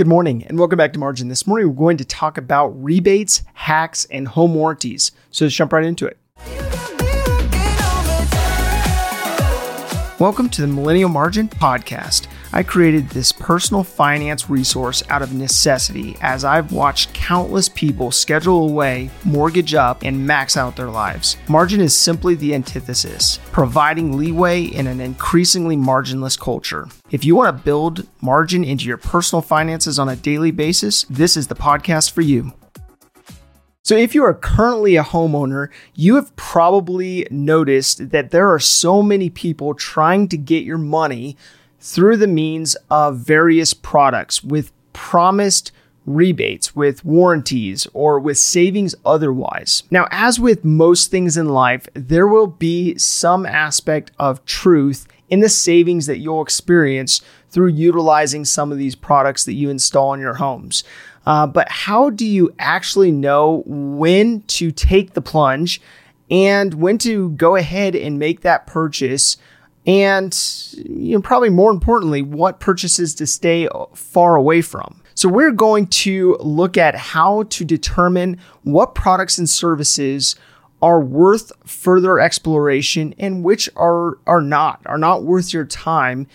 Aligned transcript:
Good 0.00 0.06
morning 0.06 0.44
and 0.46 0.58
welcome 0.58 0.78
back 0.78 0.94
to 0.94 0.98
Margin. 0.98 1.28
This 1.28 1.46
morning 1.46 1.68
we're 1.68 1.74
going 1.74 1.98
to 1.98 2.06
talk 2.06 2.38
about 2.38 2.68
rebates, 2.68 3.42
hacks, 3.52 4.06
and 4.06 4.26
home 4.26 4.54
warranties. 4.54 5.12
So 5.30 5.44
let's 5.44 5.54
jump 5.54 5.74
right 5.74 5.84
into 5.84 6.06
it. 6.06 6.16
Welcome 10.18 10.48
to 10.48 10.62
the 10.62 10.68
Millennial 10.68 11.10
Margin 11.10 11.48
Podcast. 11.48 12.28
I 12.52 12.64
created 12.64 13.10
this 13.10 13.30
personal 13.30 13.84
finance 13.84 14.50
resource 14.50 15.04
out 15.08 15.22
of 15.22 15.32
necessity 15.32 16.16
as 16.20 16.44
I've 16.44 16.72
watched 16.72 17.14
countless 17.14 17.68
people 17.68 18.10
schedule 18.10 18.68
away, 18.68 19.10
mortgage 19.24 19.74
up, 19.74 20.02
and 20.02 20.26
max 20.26 20.56
out 20.56 20.74
their 20.74 20.90
lives. 20.90 21.36
Margin 21.48 21.80
is 21.80 21.94
simply 21.94 22.34
the 22.34 22.52
antithesis, 22.54 23.38
providing 23.52 24.16
leeway 24.16 24.64
in 24.64 24.88
an 24.88 25.00
increasingly 25.00 25.76
marginless 25.76 26.38
culture. 26.38 26.88
If 27.12 27.24
you 27.24 27.36
want 27.36 27.56
to 27.56 27.62
build 27.62 28.08
margin 28.20 28.64
into 28.64 28.86
your 28.86 28.96
personal 28.96 29.42
finances 29.42 30.00
on 30.00 30.08
a 30.08 30.16
daily 30.16 30.50
basis, 30.50 31.04
this 31.04 31.36
is 31.36 31.46
the 31.46 31.54
podcast 31.54 32.10
for 32.10 32.22
you. 32.22 32.52
So, 33.82 33.96
if 33.96 34.14
you 34.14 34.22
are 34.24 34.34
currently 34.34 34.96
a 34.96 35.02
homeowner, 35.02 35.68
you 35.94 36.16
have 36.16 36.36
probably 36.36 37.26
noticed 37.30 38.10
that 38.10 38.30
there 38.30 38.52
are 38.52 38.58
so 38.58 39.02
many 39.02 39.30
people 39.30 39.74
trying 39.74 40.28
to 40.28 40.36
get 40.36 40.64
your 40.64 40.78
money 40.78 41.36
through 41.80 42.16
the 42.16 42.26
means 42.26 42.76
of 42.90 43.18
various 43.18 43.74
products 43.74 44.44
with 44.44 44.72
promised 44.92 45.72
rebates, 46.06 46.74
with 46.74 47.04
warranties, 47.04 47.86
or 47.92 48.18
with 48.18 48.38
savings 48.38 48.94
otherwise. 49.04 49.82
Now, 49.90 50.08
as 50.10 50.40
with 50.40 50.64
most 50.64 51.10
things 51.10 51.36
in 51.36 51.48
life, 51.48 51.88
there 51.94 52.26
will 52.26 52.46
be 52.46 52.96
some 52.98 53.46
aspect 53.46 54.10
of 54.18 54.44
truth 54.44 55.06
in 55.28 55.40
the 55.40 55.48
savings 55.48 56.06
that 56.06 56.18
you'll 56.18 56.42
experience 56.42 57.20
through 57.48 57.68
utilizing 57.68 58.44
some 58.44 58.72
of 58.72 58.78
these 58.78 58.96
products 58.96 59.44
that 59.44 59.54
you 59.54 59.70
install 59.70 60.12
in 60.12 60.20
your 60.20 60.34
homes. 60.34 60.84
Uh, 61.26 61.46
but 61.46 61.68
how 61.68 62.10
do 62.10 62.26
you 62.26 62.52
actually 62.58 63.12
know 63.12 63.62
when 63.66 64.40
to 64.42 64.70
take 64.70 65.12
the 65.12 65.20
plunge 65.20 65.80
and 66.30 66.74
when 66.74 66.98
to 66.98 67.30
go 67.30 67.56
ahead 67.56 67.94
and 67.94 68.18
make 68.18 68.40
that 68.40 68.66
purchase 68.66 69.36
and 69.90 70.32
you 70.72 71.16
know, 71.16 71.20
probably 71.20 71.50
more 71.50 71.72
importantly, 71.72 72.22
what 72.22 72.60
purchases 72.60 73.12
to 73.16 73.26
stay 73.26 73.68
far 73.92 74.36
away 74.36 74.62
from. 74.62 75.02
So, 75.16 75.28
we're 75.28 75.50
going 75.50 75.88
to 75.88 76.36
look 76.38 76.78
at 76.78 76.94
how 76.94 77.42
to 77.44 77.64
determine 77.64 78.38
what 78.62 78.94
products 78.94 79.36
and 79.36 79.50
services 79.50 80.36
are 80.80 81.00
worth 81.00 81.50
further 81.66 82.20
exploration 82.20 83.14
and 83.18 83.42
which 83.42 83.68
are, 83.74 84.18
are 84.26 84.40
not, 84.40 84.80
are 84.86 84.96
not 84.96 85.24
worth 85.24 85.52
your 85.52 85.66
time 85.66 86.28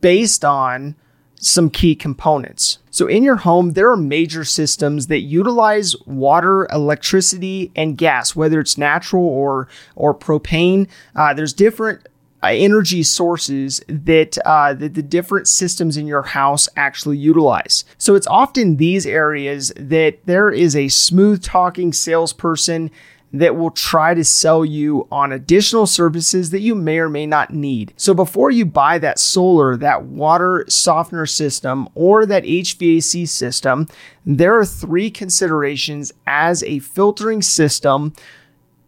based 0.00 0.44
on 0.44 0.96
some 1.36 1.68
key 1.68 1.94
components. 1.94 2.78
So, 2.90 3.06
in 3.06 3.22
your 3.22 3.36
home, 3.36 3.72
there 3.72 3.90
are 3.90 3.98
major 3.98 4.44
systems 4.44 5.08
that 5.08 5.20
utilize 5.20 5.94
water, 6.06 6.66
electricity, 6.72 7.70
and 7.76 7.98
gas, 7.98 8.34
whether 8.34 8.60
it's 8.60 8.78
natural 8.78 9.26
or 9.26 9.68
or 9.94 10.14
propane. 10.14 10.88
Uh, 11.14 11.34
there's 11.34 11.52
different 11.52 12.08
energy 12.52 13.02
sources 13.02 13.82
that, 13.88 14.36
uh, 14.44 14.74
that 14.74 14.94
the 14.94 15.02
different 15.02 15.48
systems 15.48 15.96
in 15.96 16.06
your 16.06 16.22
house 16.22 16.68
actually 16.76 17.16
utilize. 17.16 17.84
So 17.96 18.14
it's 18.14 18.26
often 18.26 18.76
these 18.76 19.06
areas 19.06 19.72
that 19.76 20.18
there 20.26 20.50
is 20.50 20.76
a 20.76 20.88
smooth 20.88 21.42
talking 21.42 21.92
salesperson 21.92 22.90
that 23.34 23.56
will 23.56 23.72
try 23.72 24.14
to 24.14 24.22
sell 24.22 24.64
you 24.64 25.08
on 25.10 25.32
additional 25.32 25.86
services 25.86 26.50
that 26.50 26.60
you 26.60 26.72
may 26.72 27.00
or 27.00 27.08
may 27.08 27.26
not 27.26 27.52
need. 27.52 27.92
So 27.96 28.14
before 28.14 28.52
you 28.52 28.64
buy 28.64 28.98
that 28.98 29.18
solar, 29.18 29.76
that 29.76 30.04
water 30.04 30.64
softener 30.68 31.26
system, 31.26 31.88
or 31.96 32.26
that 32.26 32.44
HVAC 32.44 33.28
system, 33.28 33.88
there 34.24 34.56
are 34.56 34.64
three 34.64 35.10
considerations 35.10 36.12
as 36.28 36.62
a 36.62 36.78
filtering 36.78 37.42
system 37.42 38.14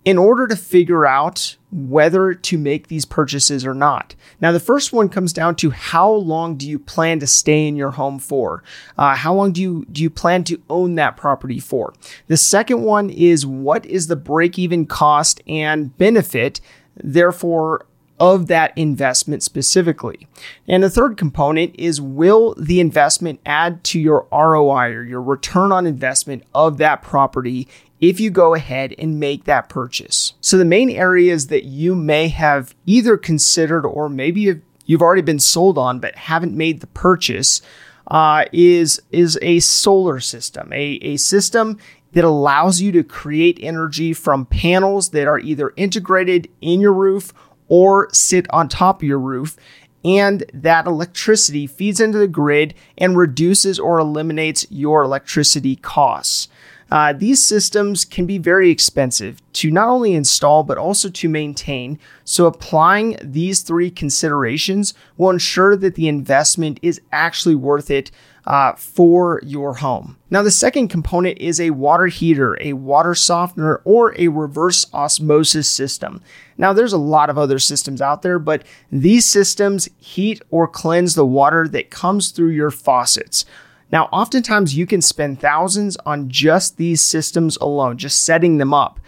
in 0.04 0.16
order 0.16 0.46
to 0.46 0.54
figure 0.54 1.04
out 1.04 1.56
whether 1.76 2.32
to 2.32 2.56
make 2.56 2.88
these 2.88 3.04
purchases 3.04 3.66
or 3.66 3.74
not. 3.74 4.14
Now, 4.40 4.50
the 4.50 4.58
first 4.58 4.94
one 4.94 5.10
comes 5.10 5.34
down 5.34 5.56
to 5.56 5.70
how 5.70 6.10
long 6.10 6.56
do 6.56 6.66
you 6.66 6.78
plan 6.78 7.20
to 7.20 7.26
stay 7.26 7.68
in 7.68 7.76
your 7.76 7.90
home 7.90 8.18
for? 8.18 8.62
Uh, 8.96 9.14
how 9.14 9.34
long 9.34 9.52
do 9.52 9.60
you 9.60 9.86
do 9.92 10.02
you 10.02 10.08
plan 10.08 10.42
to 10.44 10.62
own 10.70 10.94
that 10.94 11.18
property 11.18 11.60
for? 11.60 11.92
The 12.28 12.38
second 12.38 12.82
one 12.82 13.10
is 13.10 13.44
what 13.44 13.84
is 13.84 14.06
the 14.06 14.16
break-even 14.16 14.86
cost 14.86 15.42
and 15.46 15.96
benefit, 15.98 16.62
therefore 16.96 17.84
of 18.18 18.46
that 18.46 18.72
investment 18.76 19.42
specifically. 19.42 20.26
And 20.66 20.82
the 20.82 20.90
third 20.90 21.16
component 21.16 21.74
is 21.78 22.00
will 22.00 22.54
the 22.58 22.80
investment 22.80 23.40
add 23.44 23.84
to 23.84 24.00
your 24.00 24.26
ROI 24.32 24.92
or 24.92 25.02
your 25.02 25.20
return 25.20 25.72
on 25.72 25.86
investment 25.86 26.42
of 26.54 26.78
that 26.78 27.02
property 27.02 27.68
if 28.00 28.20
you 28.20 28.30
go 28.30 28.54
ahead 28.54 28.94
and 28.98 29.18
make 29.20 29.44
that 29.44 29.68
purchase. 29.68 30.34
So, 30.40 30.58
the 30.58 30.64
main 30.64 30.90
areas 30.90 31.46
that 31.48 31.64
you 31.64 31.94
may 31.94 32.28
have 32.28 32.74
either 32.84 33.16
considered 33.16 33.86
or 33.86 34.08
maybe 34.08 34.60
you've 34.84 35.02
already 35.02 35.22
been 35.22 35.40
sold 35.40 35.78
on 35.78 35.98
but 35.98 36.14
haven't 36.16 36.56
made 36.56 36.80
the 36.80 36.86
purchase 36.88 37.62
uh, 38.08 38.44
is, 38.52 39.00
is 39.10 39.38
a 39.42 39.60
solar 39.60 40.20
system, 40.20 40.72
a, 40.72 40.98
a 41.02 41.16
system 41.16 41.78
that 42.12 42.24
allows 42.24 42.80
you 42.80 42.92
to 42.92 43.02
create 43.02 43.58
energy 43.60 44.12
from 44.12 44.46
panels 44.46 45.10
that 45.10 45.26
are 45.26 45.38
either 45.40 45.72
integrated 45.76 46.48
in 46.60 46.80
your 46.80 46.92
roof 46.92 47.32
or 47.68 48.08
sit 48.12 48.46
on 48.50 48.68
top 48.68 49.02
of 49.02 49.08
your 49.08 49.18
roof. 49.18 49.56
And 50.04 50.44
that 50.54 50.86
electricity 50.86 51.66
feeds 51.66 52.00
into 52.00 52.18
the 52.18 52.28
grid 52.28 52.74
and 52.96 53.18
reduces 53.18 53.80
or 53.80 53.98
eliminates 53.98 54.66
your 54.70 55.02
electricity 55.02 55.74
costs. 55.74 56.48
Uh, 56.90 57.12
these 57.12 57.42
systems 57.42 58.04
can 58.04 58.26
be 58.26 58.38
very 58.38 58.70
expensive 58.70 59.42
to 59.52 59.70
not 59.70 59.88
only 59.88 60.14
install 60.14 60.62
but 60.62 60.78
also 60.78 61.08
to 61.08 61.28
maintain. 61.28 61.98
So, 62.24 62.46
applying 62.46 63.16
these 63.22 63.62
three 63.62 63.90
considerations 63.90 64.94
will 65.16 65.30
ensure 65.30 65.76
that 65.76 65.96
the 65.96 66.08
investment 66.08 66.78
is 66.82 67.00
actually 67.10 67.56
worth 67.56 67.90
it 67.90 68.10
uh, 68.46 68.74
for 68.74 69.40
your 69.44 69.74
home. 69.74 70.16
Now, 70.30 70.42
the 70.42 70.52
second 70.52 70.88
component 70.88 71.38
is 71.38 71.60
a 71.60 71.70
water 71.70 72.06
heater, 72.06 72.56
a 72.60 72.74
water 72.74 73.14
softener, 73.14 73.80
or 73.84 74.14
a 74.18 74.28
reverse 74.28 74.86
osmosis 74.94 75.68
system. 75.68 76.22
Now, 76.56 76.72
there's 76.72 76.92
a 76.92 76.98
lot 76.98 77.28
of 77.28 77.38
other 77.38 77.58
systems 77.58 78.00
out 78.00 78.22
there, 78.22 78.38
but 78.38 78.64
these 78.92 79.26
systems 79.26 79.88
heat 79.98 80.42
or 80.50 80.68
cleanse 80.68 81.14
the 81.14 81.26
water 81.26 81.66
that 81.68 81.90
comes 81.90 82.30
through 82.30 82.50
your 82.50 82.70
faucets. 82.70 83.44
Now, 83.92 84.08
oftentimes 84.12 84.76
you 84.76 84.86
can 84.86 85.00
spend 85.00 85.40
thousands 85.40 85.96
on 85.98 86.28
just 86.28 86.76
these 86.76 87.00
systems 87.00 87.56
alone, 87.58 87.98
just 87.98 88.24
setting 88.24 88.58
them 88.58 88.74
up. 88.74 88.98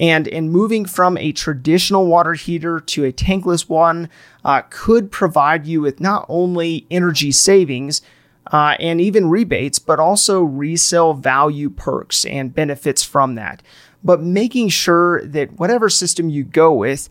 And 0.00 0.26
in 0.26 0.50
moving 0.50 0.86
from 0.86 1.16
a 1.18 1.30
traditional 1.32 2.06
water 2.06 2.34
heater 2.34 2.80
to 2.80 3.04
a 3.04 3.12
tankless 3.12 3.68
one 3.68 4.08
uh, 4.44 4.62
could 4.68 5.12
provide 5.12 5.66
you 5.66 5.80
with 5.80 6.00
not 6.00 6.26
only 6.28 6.86
energy 6.90 7.30
savings 7.30 8.02
uh, 8.52 8.76
and 8.80 9.00
even 9.00 9.30
rebates, 9.30 9.78
but 9.78 10.00
also 10.00 10.42
resale 10.42 11.14
value 11.14 11.70
perks 11.70 12.24
and 12.24 12.54
benefits 12.54 13.04
from 13.04 13.36
that. 13.36 13.62
But 14.02 14.20
making 14.20 14.68
sure 14.68 15.24
that 15.24 15.58
whatever 15.58 15.88
system 15.88 16.28
you 16.28 16.44
go 16.44 16.72
with, 16.72 17.08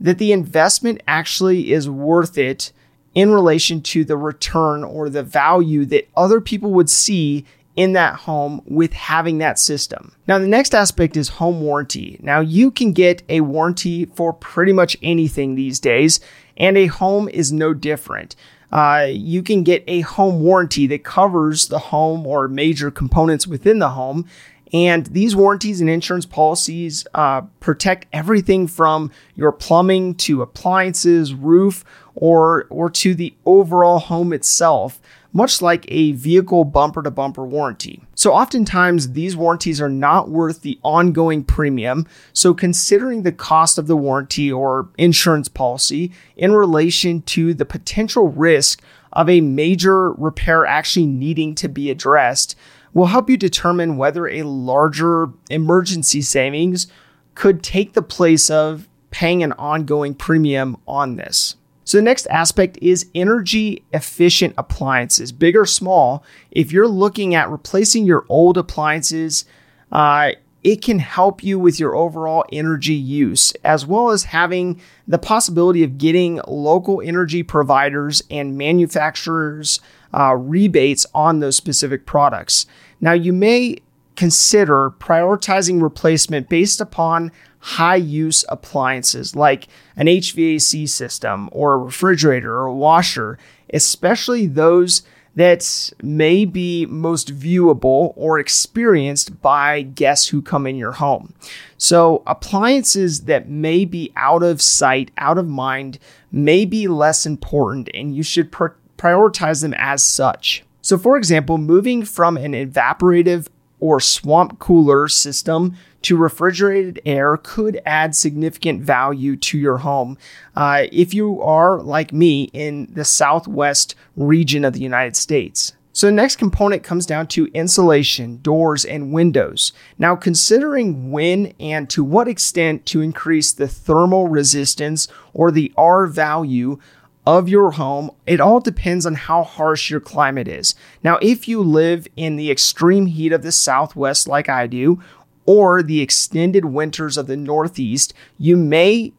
that 0.00 0.18
the 0.18 0.32
investment 0.32 1.02
actually 1.06 1.72
is 1.72 1.88
worth 1.88 2.36
it 2.36 2.72
in 3.14 3.30
relation 3.30 3.80
to 3.80 4.04
the 4.04 4.16
return 4.16 4.82
or 4.84 5.08
the 5.08 5.22
value 5.22 5.84
that 5.86 6.08
other 6.16 6.40
people 6.40 6.70
would 6.72 6.90
see 6.90 7.44
in 7.76 7.92
that 7.92 8.14
home 8.14 8.62
with 8.66 8.92
having 8.92 9.38
that 9.38 9.58
system. 9.58 10.12
Now, 10.28 10.38
the 10.38 10.46
next 10.46 10.74
aspect 10.74 11.16
is 11.16 11.28
home 11.28 11.60
warranty. 11.60 12.18
Now, 12.22 12.40
you 12.40 12.70
can 12.70 12.92
get 12.92 13.22
a 13.28 13.40
warranty 13.40 14.04
for 14.04 14.32
pretty 14.32 14.72
much 14.72 14.96
anything 15.02 15.54
these 15.54 15.80
days, 15.80 16.20
and 16.56 16.76
a 16.76 16.86
home 16.86 17.28
is 17.28 17.52
no 17.52 17.74
different. 17.74 18.36
Uh, 18.70 19.06
you 19.08 19.42
can 19.42 19.62
get 19.62 19.84
a 19.86 20.00
home 20.00 20.40
warranty 20.40 20.86
that 20.88 21.04
covers 21.04 21.68
the 21.68 21.78
home 21.78 22.26
or 22.26 22.48
major 22.48 22.90
components 22.90 23.46
within 23.46 23.78
the 23.78 23.90
home. 23.90 24.26
And 24.74 25.06
these 25.06 25.36
warranties 25.36 25.80
and 25.80 25.88
insurance 25.88 26.26
policies 26.26 27.06
uh, 27.14 27.42
protect 27.60 28.06
everything 28.12 28.66
from 28.66 29.12
your 29.36 29.52
plumbing 29.52 30.16
to 30.16 30.42
appliances, 30.42 31.32
roof, 31.32 31.84
or, 32.16 32.66
or 32.70 32.90
to 32.90 33.14
the 33.14 33.32
overall 33.46 34.00
home 34.00 34.32
itself, 34.32 35.00
much 35.32 35.62
like 35.62 35.84
a 35.86 36.10
vehicle 36.12 36.64
bumper 36.64 37.04
to 37.04 37.10
bumper 37.12 37.44
warranty. 37.44 38.02
So, 38.16 38.32
oftentimes, 38.32 39.12
these 39.12 39.36
warranties 39.36 39.80
are 39.80 39.88
not 39.88 40.28
worth 40.28 40.62
the 40.62 40.80
ongoing 40.82 41.44
premium. 41.44 42.08
So, 42.32 42.52
considering 42.52 43.22
the 43.22 43.32
cost 43.32 43.78
of 43.78 43.86
the 43.86 43.96
warranty 43.96 44.50
or 44.50 44.88
insurance 44.98 45.46
policy 45.46 46.10
in 46.36 46.50
relation 46.50 47.22
to 47.22 47.54
the 47.54 47.64
potential 47.64 48.28
risk 48.28 48.82
of 49.12 49.28
a 49.28 49.40
major 49.40 50.10
repair 50.12 50.66
actually 50.66 51.06
needing 51.06 51.54
to 51.54 51.68
be 51.68 51.90
addressed 51.90 52.56
will 52.94 53.06
help 53.06 53.28
you 53.28 53.36
determine 53.36 53.96
whether 53.96 54.26
a 54.28 54.44
larger 54.44 55.28
emergency 55.50 56.22
savings 56.22 56.86
could 57.34 57.62
take 57.62 57.92
the 57.92 58.02
place 58.02 58.48
of 58.48 58.88
paying 59.10 59.42
an 59.42 59.52
ongoing 59.52 60.14
premium 60.14 60.76
on 60.86 61.16
this. 61.16 61.56
So 61.84 61.98
the 61.98 62.02
next 62.02 62.26
aspect 62.28 62.78
is 62.80 63.10
energy 63.14 63.84
efficient 63.92 64.54
appliances, 64.56 65.32
big 65.32 65.54
or 65.54 65.66
small. 65.66 66.24
If 66.50 66.72
you're 66.72 66.88
looking 66.88 67.34
at 67.34 67.50
replacing 67.50 68.06
your 68.06 68.24
old 68.28 68.56
appliances, 68.56 69.44
uh, 69.92 70.30
it 70.64 70.80
can 70.80 70.98
help 70.98 71.44
you 71.44 71.58
with 71.58 71.78
your 71.78 71.94
overall 71.94 72.44
energy 72.50 72.94
use, 72.94 73.52
as 73.62 73.86
well 73.86 74.08
as 74.08 74.24
having 74.24 74.80
the 75.06 75.18
possibility 75.18 75.84
of 75.84 75.98
getting 75.98 76.40
local 76.48 77.02
energy 77.02 77.42
providers 77.42 78.22
and 78.30 78.56
manufacturers 78.56 79.78
uh, 80.14 80.34
rebates 80.34 81.06
on 81.14 81.40
those 81.40 81.56
specific 81.56 82.06
products. 82.06 82.64
Now, 82.98 83.12
you 83.12 83.32
may 83.32 83.76
consider 84.16 84.90
prioritizing 84.92 85.82
replacement 85.82 86.48
based 86.48 86.80
upon 86.80 87.30
high 87.58 87.96
use 87.96 88.44
appliances 88.48 89.36
like 89.36 89.68
an 89.96 90.06
HVAC 90.06 90.88
system 90.88 91.48
or 91.52 91.74
a 91.74 91.78
refrigerator 91.78 92.54
or 92.54 92.66
a 92.66 92.74
washer, 92.74 93.38
especially 93.72 94.46
those 94.46 95.02
that 95.36 95.92
may 96.02 96.44
be 96.44 96.86
most 96.86 97.34
viewable 97.34 98.12
or 98.16 98.38
experienced 98.38 99.40
by 99.42 99.82
guests 99.82 100.28
who 100.28 100.40
come 100.40 100.66
in 100.66 100.76
your 100.76 100.92
home. 100.92 101.34
So, 101.76 102.22
appliances 102.26 103.22
that 103.22 103.48
may 103.48 103.84
be 103.84 104.12
out 104.16 104.42
of 104.42 104.62
sight, 104.62 105.10
out 105.18 105.38
of 105.38 105.48
mind, 105.48 105.98
may 106.30 106.64
be 106.64 106.88
less 106.88 107.26
important, 107.26 107.88
and 107.94 108.14
you 108.14 108.22
should 108.22 108.52
pr- 108.52 108.68
prioritize 108.96 109.62
them 109.62 109.74
as 109.74 110.02
such. 110.02 110.64
So, 110.80 110.98
for 110.98 111.16
example, 111.16 111.58
moving 111.58 112.04
from 112.04 112.36
an 112.36 112.52
evaporative 112.52 113.48
or 113.84 114.00
swamp 114.00 114.58
cooler 114.58 115.06
system 115.08 115.76
to 116.00 116.16
refrigerated 116.16 116.98
air 117.04 117.36
could 117.36 117.82
add 117.84 118.16
significant 118.16 118.80
value 118.80 119.36
to 119.36 119.58
your 119.58 119.76
home 119.76 120.16
uh, 120.56 120.84
if 120.90 121.12
you 121.12 121.42
are, 121.42 121.82
like 121.82 122.10
me, 122.10 122.44
in 122.54 122.88
the 122.94 123.04
southwest 123.04 123.94
region 124.16 124.64
of 124.64 124.72
the 124.72 124.80
United 124.80 125.14
States. 125.14 125.74
So, 125.92 126.06
the 126.06 126.12
next 126.12 126.36
component 126.36 126.82
comes 126.82 127.04
down 127.04 127.26
to 127.28 127.50
insulation, 127.52 128.38
doors, 128.38 128.86
and 128.86 129.12
windows. 129.12 129.74
Now, 129.98 130.16
considering 130.16 131.10
when 131.10 131.52
and 131.60 131.90
to 131.90 132.02
what 132.02 132.26
extent 132.26 132.86
to 132.86 133.02
increase 133.02 133.52
the 133.52 133.68
thermal 133.68 134.28
resistance 134.28 135.08
or 135.34 135.50
the 135.50 135.74
R 135.76 136.06
value 136.06 136.78
of 137.26 137.48
your 137.48 137.72
home, 137.72 138.10
it 138.26 138.40
all 138.40 138.60
depends 138.60 139.06
on 139.06 139.14
how 139.14 139.42
harsh 139.42 139.90
your 139.90 140.00
climate 140.00 140.48
is. 140.48 140.74
Now, 141.02 141.18
if 141.22 141.48
you 141.48 141.62
live 141.62 142.06
in 142.16 142.36
the 142.36 142.50
extreme 142.50 143.06
heat 143.06 143.32
of 143.32 143.42
the 143.42 143.52
Southwest, 143.52 144.28
like 144.28 144.48
I 144.48 144.66
do, 144.66 145.02
or 145.46 145.82
the 145.82 146.00
extended 146.00 146.66
winters 146.66 147.16
of 147.16 147.26
the 147.26 147.36
Northeast, 147.36 148.14
you 148.38 148.56
may 148.56 149.12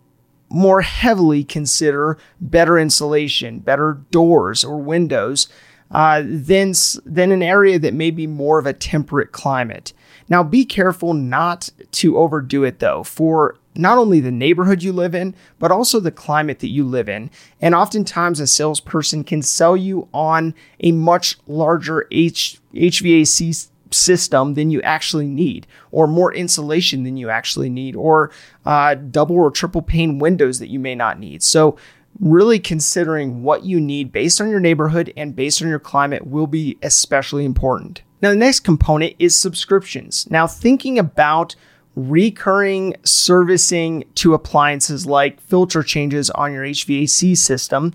more 0.50 0.82
heavily 0.82 1.44
consider 1.44 2.18
better 2.40 2.78
insulation, 2.78 3.60
better 3.60 4.02
doors 4.12 4.64
or 4.64 4.78
windows 4.78 5.48
uh, 5.92 6.24
than, 6.26 6.74
than 7.06 7.32
an 7.32 7.44
area 7.44 7.80
that 7.80 7.94
may 7.94 8.12
be 8.12 8.28
more 8.28 8.60
of 8.60 8.66
a 8.66 8.74
temperate 8.74 9.32
climate. 9.32 9.94
Now, 10.28 10.44
be 10.44 10.66
careful 10.66 11.14
not 11.14 11.70
to 11.92 12.18
overdo 12.18 12.64
it 12.64 12.80
though, 12.80 13.04
for 13.04 13.58
not 13.76 13.98
only 13.98 14.20
the 14.20 14.32
neighborhood 14.32 14.82
you 14.82 14.94
live 14.94 15.14
in, 15.14 15.36
but 15.60 15.72
also 15.72 16.00
the 16.00 16.12
climate 16.12 16.60
that 16.60 16.70
you 16.70 16.84
live 16.84 17.10
in. 17.10 17.30
And 17.62 17.76
oftentimes, 17.76 18.40
a 18.40 18.48
salesperson 18.48 19.24
can 19.24 19.42
sell 19.42 19.76
you 19.76 20.08
on 20.14 20.56
a 20.80 20.92
much 20.92 21.38
larger 21.46 22.08
H- 22.12 22.60
HVAC 22.74 23.68
system 23.92 24.56
than 24.56 24.72
you 24.72 24.82
actually 24.82 25.28
need, 25.28 25.68
or 25.92 26.08
more 26.08 26.34
insulation 26.34 27.04
than 27.04 27.18
you 27.18 27.30
actually 27.30 27.70
need, 27.70 27.96
or 27.96 28.32
uh, 28.66 28.96
double 28.96 29.36
or 29.36 29.52
triple 29.52 29.82
pane 29.82 30.20
windows 30.20 30.60
that 30.60 30.70
you 30.70 30.80
may 30.80 30.96
not 30.96 31.20
need. 31.20 31.44
So, 31.44 31.78
really 32.20 32.60
considering 32.60 33.44
what 33.44 33.66
you 33.66 33.80
need 33.80 34.12
based 34.12 34.40
on 34.40 34.50
your 34.50 34.60
neighborhood 34.60 35.12
and 35.18 35.36
based 35.36 35.62
on 35.62 35.68
your 35.68 35.80
climate 35.80 36.26
will 36.26 36.48
be 36.48 36.78
especially 36.82 37.46
important. 37.46 38.02
Now, 38.22 38.30
the 38.30 38.38
next 38.38 38.62
component 38.62 39.16
is 39.20 39.38
subscriptions. 39.38 40.30
Now, 40.32 40.48
thinking 40.48 40.98
about 40.98 41.56
recurring 41.96 42.96
servicing 43.04 44.04
to 44.16 44.34
appliances 44.34 45.06
like 45.06 45.40
filter 45.42 45.82
changes 45.82 46.30
on 46.32 46.52
your 46.54 46.64
HVAC 46.64 47.38
system, 47.38 47.94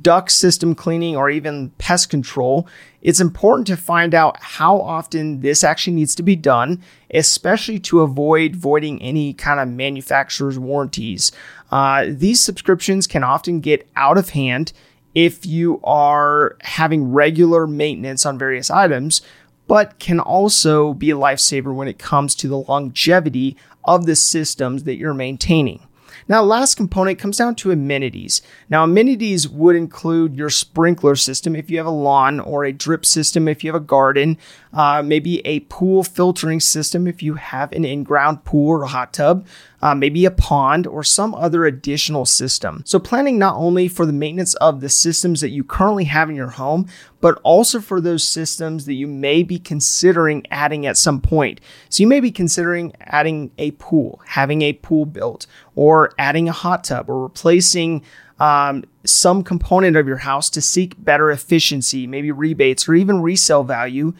duct 0.00 0.32
system 0.32 0.74
cleaning, 0.74 1.16
or 1.16 1.30
even 1.30 1.70
pest 1.78 2.10
control, 2.10 2.66
it's 3.02 3.20
important 3.20 3.68
to 3.68 3.76
find 3.76 4.14
out 4.14 4.42
how 4.42 4.80
often 4.80 5.40
this 5.40 5.62
actually 5.62 5.94
needs 5.94 6.14
to 6.16 6.24
be 6.24 6.34
done, 6.34 6.82
especially 7.14 7.78
to 7.78 8.00
avoid 8.00 8.56
voiding 8.56 9.00
any 9.00 9.32
kind 9.32 9.60
of 9.60 9.68
manufacturer's 9.68 10.58
warranties. 10.58 11.30
Uh, 11.70 12.06
these 12.08 12.40
subscriptions 12.40 13.06
can 13.06 13.24
often 13.24 13.60
get 13.60 13.88
out 13.96 14.18
of 14.18 14.30
hand 14.30 14.72
if 15.14 15.46
you 15.46 15.80
are 15.82 16.56
having 16.60 17.12
regular 17.12 17.66
maintenance 17.66 18.26
on 18.26 18.38
various 18.38 18.70
items, 18.70 19.22
but 19.66 19.98
can 19.98 20.20
also 20.20 20.92
be 20.94 21.10
a 21.10 21.16
lifesaver 21.16 21.74
when 21.74 21.88
it 21.88 21.98
comes 21.98 22.34
to 22.34 22.48
the 22.48 22.58
longevity 22.58 23.56
of 23.84 24.06
the 24.06 24.16
systems 24.16 24.84
that 24.84 24.96
you're 24.96 25.14
maintaining. 25.14 25.80
Now, 26.28 26.42
last 26.42 26.74
component 26.74 27.18
comes 27.20 27.36
down 27.36 27.54
to 27.56 27.70
amenities. 27.70 28.42
Now, 28.68 28.82
amenities 28.84 29.48
would 29.48 29.76
include 29.76 30.34
your 30.34 30.50
sprinkler 30.50 31.14
system 31.14 31.54
if 31.54 31.70
you 31.70 31.76
have 31.78 31.86
a 31.86 31.90
lawn, 31.90 32.40
or 32.40 32.64
a 32.64 32.72
drip 32.72 33.06
system 33.06 33.46
if 33.46 33.62
you 33.62 33.72
have 33.72 33.80
a 33.80 33.84
garden, 33.84 34.36
uh, 34.72 35.02
maybe 35.02 35.46
a 35.46 35.60
pool 35.60 36.02
filtering 36.02 36.58
system 36.58 37.06
if 37.06 37.22
you 37.22 37.34
have 37.34 37.70
an 37.72 37.84
in 37.84 38.02
ground 38.02 38.44
pool 38.44 38.70
or 38.70 38.82
a 38.82 38.88
hot 38.88 39.12
tub, 39.12 39.46
uh, 39.82 39.94
maybe 39.94 40.24
a 40.24 40.30
pond, 40.30 40.86
or 40.86 41.04
some 41.04 41.34
other 41.34 41.64
additional 41.64 42.24
system. 42.24 42.82
So, 42.86 42.98
planning 42.98 43.38
not 43.38 43.56
only 43.56 43.88
for 43.88 44.06
the 44.06 44.12
maintenance 44.12 44.54
of 44.54 44.80
the 44.80 44.88
systems 44.88 45.40
that 45.40 45.50
you 45.50 45.64
currently 45.64 46.04
have 46.04 46.30
in 46.30 46.36
your 46.36 46.50
home, 46.50 46.88
but 47.20 47.38
also 47.42 47.80
for 47.80 48.00
those 48.00 48.24
systems 48.24 48.86
that 48.86 48.94
you 48.94 49.06
may 49.06 49.42
be 49.42 49.58
considering 49.58 50.46
adding 50.50 50.86
at 50.86 50.96
some 50.96 51.20
point. 51.20 51.60
So, 51.88 52.02
you 52.02 52.06
may 52.06 52.20
be 52.20 52.30
considering 52.30 52.92
adding 53.00 53.50
a 53.58 53.72
pool, 53.72 54.20
having 54.26 54.62
a 54.62 54.72
pool 54.74 55.06
built, 55.06 55.46
or 55.74 56.12
adding 56.18 56.48
a 56.48 56.52
hot 56.52 56.84
tub, 56.84 57.10
or 57.10 57.22
replacing 57.22 58.02
um, 58.38 58.84
some 59.04 59.42
component 59.42 59.96
of 59.96 60.06
your 60.06 60.18
house 60.18 60.50
to 60.50 60.60
seek 60.60 61.02
better 61.02 61.30
efficiency, 61.30 62.06
maybe 62.06 62.30
rebates 62.30 62.88
or 62.88 62.94
even 62.94 63.22
resale 63.22 63.64
value. 63.64 64.14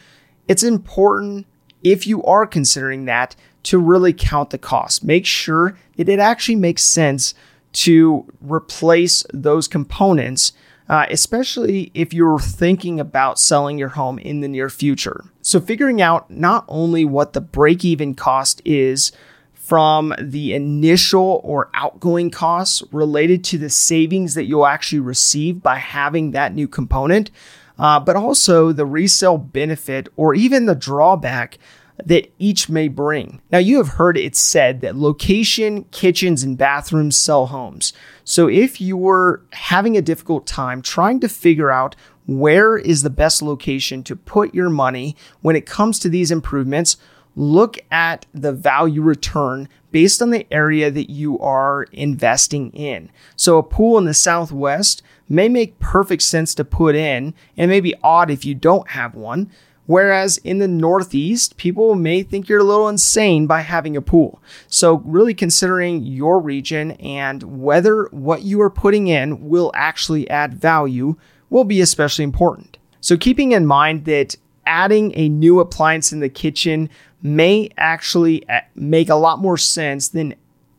It's 0.49 0.63
important 0.63 1.47
if 1.83 2.07
you 2.07 2.23
are 2.25 2.47
considering 2.47 3.05
that 3.05 3.37
to 3.67 3.79
really 3.79 4.13
count 4.13 4.51
the 4.51 4.59
cost. 4.59 5.05
Make 5.05 5.27
sure 5.27 5.79
that 5.97 6.09
it 6.09 6.19
actually 6.19 6.57
makes 6.57 6.83
sense 6.83 7.35
to 7.73 8.27
replace 8.41 9.25
those 9.33 9.69
components 9.69 10.53
uh, 10.89 11.07
especially 11.11 11.91
if 11.95 12.15
you're 12.15 12.39
thinking 12.39 13.01
about 13.01 13.39
selling 13.39 13.79
your 13.79 13.89
home 13.91 14.19
in 14.19 14.41
the 14.41 14.49
near 14.49 14.69
future. 14.69 15.25
So, 15.43 15.61
figuring 15.61 16.01
out 16.01 16.31
not 16.31 16.65
only 16.69 17.05
what 17.05 17.33
the 17.33 17.41
break 17.41 17.85
even 17.85 18.15
cost 18.15 18.63
is 18.65 19.13
from 19.55 20.15
the 20.21 20.55
initial 20.55 21.41
or 21.43 21.71
outgoing 21.75 22.31
costs 22.31 22.85
related 22.93 23.43
to 23.43 23.59
the 23.59 23.69
savings 23.69 24.35
that 24.35 24.45
you'll 24.45 24.67
actually 24.67 25.01
receive 25.01 25.61
by 25.61 25.79
having 25.79 26.31
that 26.31 26.55
new 26.55 26.69
component, 26.69 27.33
uh, 27.79 27.99
but 27.99 28.15
also 28.15 28.71
the 28.71 28.87
resale 28.87 29.39
benefit 29.39 30.09
or 30.15 30.35
even 30.35 30.67
the 30.67 30.75
drawback 30.77 31.59
that 32.05 32.31
each 32.39 32.69
may 32.69 32.89
bring. 32.89 33.41
Now, 33.51 33.59
you 33.59 33.79
have 33.79 33.89
heard 33.89 34.17
it 34.17 34.37
said 34.37 34.81
that 34.81 34.97
location, 34.97 35.85
kitchens, 35.85 36.43
and 36.43 36.59
bathrooms 36.59 37.17
sell 37.17 37.47
homes. 37.47 37.93
So, 38.25 38.49
if 38.49 38.81
you're 38.81 39.43
having 39.53 39.97
a 39.97 40.03
difficult 40.03 40.47
time 40.47 40.83
trying 40.83 41.21
to 41.21 41.29
figure 41.29 41.71
out 41.71 41.97
where 42.27 42.77
is 42.77 43.03
the 43.03 43.11
best 43.11 43.41
location 43.41 44.03
to 44.03 44.17
put 44.17 44.55
your 44.55 44.69
money 44.69 45.17
when 45.41 45.57
it 45.57 45.67
comes 45.67 45.99
to 46.01 46.09
these 46.09 46.31
improvements, 46.31 46.97
look 47.35 47.79
at 47.91 48.27
the 48.35 48.53
value 48.53 49.03
return 49.03 49.69
based 49.93 50.21
on 50.21 50.31
the 50.31 50.47
area 50.53 50.91
that 50.91 51.11
you 51.11 51.39
are 51.39 51.85
investing 51.93 52.71
in. 52.73 53.11
So, 53.37 53.59
a 53.59 53.63
pool 53.63 53.97
in 53.99 54.05
the 54.05 54.15
Southwest 54.15 55.03
may 55.29 55.49
make 55.49 55.79
perfect 55.79 56.23
sense 56.23 56.55
to 56.55 56.65
put 56.65 56.95
in 56.95 57.35
and 57.57 57.71
may 57.71 57.81
be 57.81 57.95
odd 58.03 58.31
if 58.31 58.45
you 58.45 58.55
don't 58.55 58.91
have 58.91 59.15
one. 59.15 59.51
Whereas 59.87 60.39
in 60.39 60.59
the 60.59 60.69
Northeast, 60.69 61.57
people 61.57 61.95
may 61.95 62.23
think 62.23 62.49
you're 62.49 62.61
a 62.61 62.65
little 62.65 62.89
insane 62.89 63.47
by 63.47 63.61
having 63.61 63.97
a 63.97 64.03
pool. 64.03 64.43
So, 64.67 64.99
really 65.05 65.35
considering 65.35 66.03
your 66.03 66.41
region 66.41 66.93
and 66.93 67.63
whether 67.63 68.05
what 68.11 68.43
you 68.43 68.61
are 68.63 68.71
putting 68.71 69.07
in 69.07 69.49
will 69.49 69.71
actually 69.75 70.29
add 70.29 70.55
value 70.55 71.17
will 71.51 71.65
be 71.65 71.81
especially 71.81 72.25
important. 72.25 72.79
So, 73.01 73.17
keeping 73.17 73.53
in 73.53 73.67
mind 73.67 74.05
that 74.07 74.37
adding 74.67 75.13
a 75.15 75.29
new 75.29 75.61
appliance 75.61 76.13
in 76.13 76.21
the 76.21 76.29
kitchen 76.29 76.91
may 77.23 77.71
actually 77.77 78.49
uh, 78.49 78.61
make 78.75 79.09
a 79.09 79.15
lot 79.15 79.39
more 79.39 79.57
sense 79.57 80.09
than 80.09 80.35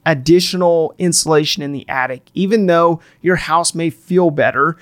additional 0.06 0.94
insulation 0.98 1.64
in 1.64 1.72
the 1.72 1.88
attic, 1.90 2.30
even 2.34 2.66
though 2.66 3.02
your 3.22 3.36
house 3.36 3.74
may 3.74 3.90
feel 3.90 4.30
better 4.30 4.78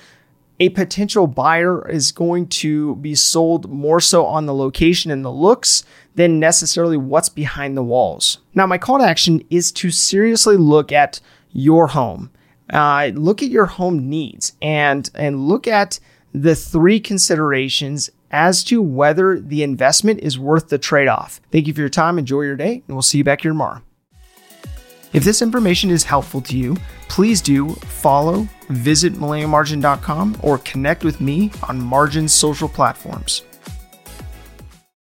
a 0.59 0.69
potential 0.69 1.27
buyer 1.27 1.88
is 1.89 2.12
going 2.12 2.47
to 2.47 2.95
be 2.95 3.15
sold 3.15 3.69
more 3.69 4.00
so 4.00 4.25
on 4.25 4.45
the 4.45 4.53
location 4.53 5.12
and 5.12 5.24
the 5.24 5.31
looks 5.31 5.83
than 6.15 6.39
necessarily 6.39 6.97
what's 6.97 7.29
behind 7.29 7.75
the 7.75 7.83
walls. 7.83 8.39
Now, 8.53 8.65
my 8.65 8.77
call 8.77 9.00
to 9.00 9.03
action 9.03 9.43
is 9.50 9.71
to 9.74 9.91
seriously 9.91 10.55
look 10.57 10.91
at 10.91 11.19
your 11.51 11.88
home. 11.88 12.31
uh, 12.69 13.12
look 13.13 13.43
at 13.43 13.50
your 13.50 13.65
home 13.65 14.09
needs 14.09 14.53
and 14.62 15.09
and 15.15 15.47
look 15.47 15.67
at 15.67 16.00
the 16.33 16.55
three 16.55 17.00
considerations 17.00 18.09
as 18.31 18.63
to 18.65 18.81
whether 18.81 19.39
the 19.39 19.63
investment 19.63 20.19
is 20.19 20.38
worth 20.38 20.67
the 20.67 20.77
trade-off. 20.77 21.39
Thank 21.51 21.67
you 21.67 21.74
for 21.74 21.79
your 21.79 21.89
time. 21.89 22.19
Enjoy 22.19 22.41
your 22.41 22.57
day, 22.57 22.83
and 22.88 22.95
we'll 22.95 23.01
see 23.01 23.19
you 23.19 23.24
back 23.24 23.41
here 23.41 23.51
tomorrow. 23.51 23.81
If 25.15 25.24
this 25.24 25.41
information 25.41 25.91
is 25.91 26.03
helpful 26.03 26.41
to 26.41 26.57
you, 26.57 26.75
please 27.07 27.39
do 27.39 27.69
follow, 27.69 28.50
visit 28.67 29.13
millennialmargin.com, 29.13 30.41
or 30.43 30.57
connect 30.57 31.05
with 31.05 31.22
me 31.22 31.51
on 31.69 31.81
Margin's 31.81 32.34
social 32.34 32.67
platforms. 32.67 33.43